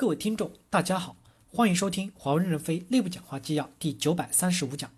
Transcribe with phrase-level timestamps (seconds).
[0.00, 1.16] 各位听众，大家好，
[1.48, 4.88] 欢迎收听华为任正非内部讲话纪要第九百三十五讲，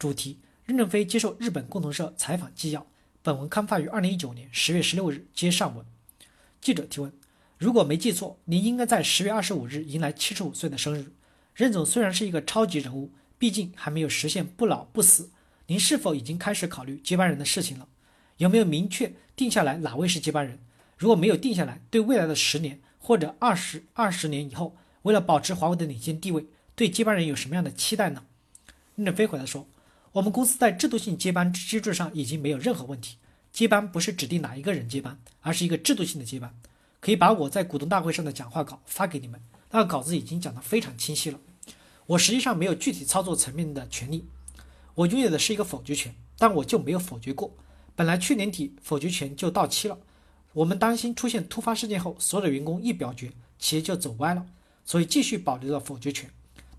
[0.00, 2.84] 主题：任正非接受日本共同社采访纪要。
[3.22, 5.86] 本文刊发于二零一九年十月十六日，接上文。
[6.60, 7.12] 记者提问：
[7.56, 11.12] 如果没记错，您应该在十月二十五日迎来七十五岁的生日。
[11.54, 15.30] 任总虽然是一个超级人物，毕竟还没有实现不老不死。
[15.68, 17.86] 您是否已经开始考虑接班人的事情了？
[18.38, 20.58] 有没有明确定下来哪位是接班人？
[20.96, 22.80] 如果没有定下来，对未来的十年？
[23.08, 26.44] 或者二十二十年以后，为了保持华为的领先地位，
[26.76, 28.24] 对接班人有什么样的期待呢？
[28.96, 29.66] 任正非回答说
[30.12, 33.16] ：“我们公司在制度性接班机制上已经没有任何问题。
[33.50, 36.54] 接班不是指定哪一个人接班，而是一个制度性的接班。
[37.00, 39.40] 可以把我在股东大会上的讲话稿发给你们，
[39.70, 41.40] 那个稿子已经讲得非常清晰了。
[42.08, 44.26] 我实际上没有具体操作层面的权利，
[44.94, 47.56] 我拥有的是一个否决权，但我就没有否决过。
[47.96, 49.96] 本来去年底否决权就到期了。”
[50.58, 54.44] 我们担心出现突发事件后，所有的员工一表决，企业就走歪了，
[54.84, 56.28] 所以继续保留了否决权，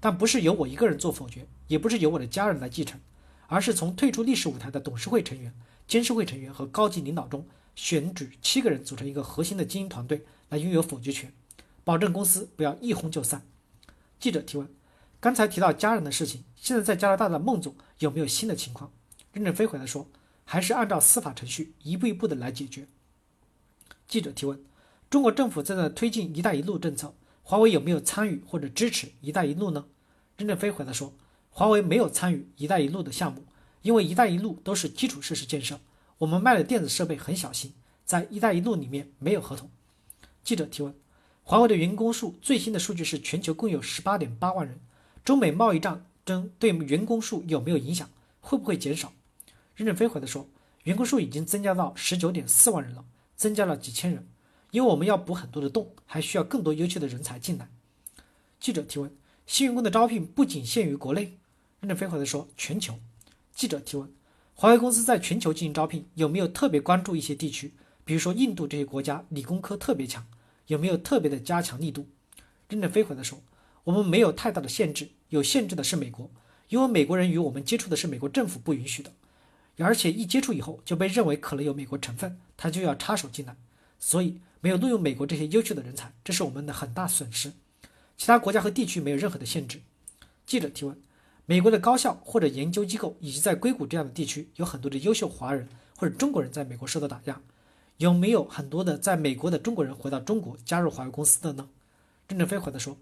[0.02, 3.00] 但不是由我一个人做否决，也不是由我的家人来继承，
[3.48, 5.54] 而是从退出历史舞台的董事会成员、
[5.88, 11.32] 监事会成员和高级领导中选举七个人组成一个核心的经营团队来拥有否决权，
[11.86, 13.48] 保证公司不要一哄就散。
[14.20, 14.68] 记者提问：
[15.22, 18.92] 刚才提到家人的事情，现在在加拿大的孟总有没有新的情况？
[19.32, 20.06] 任正非回答说：
[20.44, 22.86] 还是按照司法程序一步一步的来解决。
[24.10, 24.60] 记者提问：
[25.08, 29.86] 中国政府正在推进“一带一路”政策，华为有没有参与或者支持“一带一路”呢？
[30.36, 31.14] 任正非回答说
[31.52, 33.46] ：“华为没有参与‘一带一路’的项目，
[33.84, 35.80] 因为‘一带一路’都是基础设施建设，
[36.18, 37.72] 我们卖的电子设备很小心，
[38.04, 39.70] 在‘一带一路’里面没有合同。”
[40.44, 40.96] 记者提问：
[41.44, 44.80] 华为的员工数最新的数据是全球共有十八点八万人，
[45.24, 48.10] 中美贸易战争对员工数有没有影响？
[48.42, 49.14] 会不会减少？
[49.76, 50.50] 任正非回答说
[50.86, 53.06] ：“员工数已经增加到十九点四万人了。”
[53.40, 54.28] 增加了几千人，
[54.72, 57.70] 因为我们要补很多的洞，还需要更多优秀的人才进来。
[58.60, 59.16] 记者提问：
[59.48, 61.38] 新员工的招聘不仅限于国内？
[61.80, 63.00] 任正非回答说：全球。
[63.56, 64.12] 记者提问：
[64.54, 67.74] 华为公司在全球进行招聘，有没有特别关注一些地区？
[68.04, 70.28] 比如说印度这些国家理工科特别强，
[70.68, 72.10] 有没有特别的加强力度？
[72.68, 73.42] 任正非回答说：
[73.86, 76.30] 我们没有太大的限制，有限制的是美国，
[76.68, 79.14] 因为美国人与我们接触的是美国政府不允许的。
[79.84, 83.56] 而且一接触以后就被认为可能有美国成分，他就要插手进来，
[83.98, 87.54] 所以没有录用美国这些优秀的人才，这是我们的很大损失。
[88.18, 89.82] 其他国家和地区没有任何的限制。
[90.46, 90.98] 记者提问：
[91.46, 97.42] 美国的高校或者研究机构，以及在硅谷这样的地区，有很多的优秀华人或者中国人在美国受到打压，
[97.98, 101.70] 有没有很多的在美国的中国人回到中国加入华为公司的呢？
[102.28, 102.98] 任正非回答说：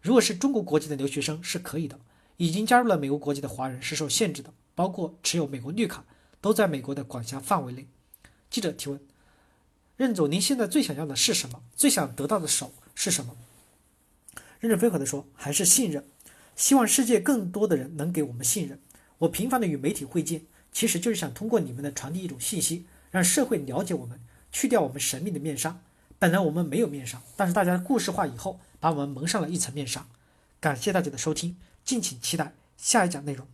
[0.00, 2.00] 如果是中国国籍的留学生是可以的，
[2.38, 6.04] 已经加入了美国国籍的华人是受限制的，包括持有美国绿卡。
[6.42, 7.86] 都在美国的管辖范围内。
[8.50, 9.00] 记者提问：
[9.96, 11.62] 任总，您现在最想要的是什么？
[11.74, 13.34] 最想得到的手是什么？
[14.60, 16.04] 任正非回答说：还是信任，
[16.54, 18.78] 希望世界更多的人能给我们信任。
[19.18, 20.42] 我频繁的与媒体会见，
[20.72, 24.20] 其实就是想通过你们的传递一种信息，让社会了解我们，
[24.50, 25.80] 去掉我们神秘的面纱。
[26.18, 30.06] 本来我们没有面纱，但是大家故事化以后，把我们蒙上了一层面纱。
[30.60, 33.46] 感谢大家的收听，敬请期待下一讲内容。